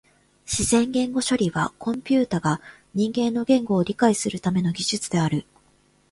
[0.47, 2.59] 自然言語処理はコンピュータが
[2.95, 5.45] 人間の言語を理解するための技術である。